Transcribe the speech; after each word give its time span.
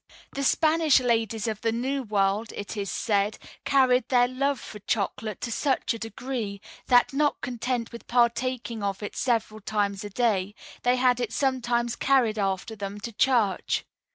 "The 0.33 0.41
Spanish 0.43 0.99
ladies 0.99 1.47
of 1.47 1.61
the 1.61 1.71
New 1.71 2.01
World, 2.01 2.51
it 2.55 2.75
is 2.75 2.89
said, 2.89 3.37
carried 3.65 4.09
their 4.09 4.27
love 4.27 4.59
for 4.59 4.79
chocolate 4.79 5.39
to 5.41 5.51
such 5.51 5.93
a 5.93 5.99
degree 5.99 6.59
that, 6.87 7.13
not 7.13 7.39
content 7.41 7.91
with 7.91 8.07
partaking 8.07 8.81
of 8.81 9.03
it 9.03 9.15
several 9.15 9.59
times 9.61 10.03
a 10.03 10.09
day, 10.09 10.55
they 10.81 10.95
had 10.95 11.19
it 11.19 11.31
sometimes 11.31 11.95
carried 11.95 12.39
after 12.39 12.75
them 12.75 12.99
to 13.01 13.11
church. 13.13 13.85